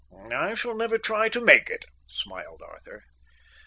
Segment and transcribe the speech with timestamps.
[0.35, 3.03] "I shall never try to make it," smiled Arthur.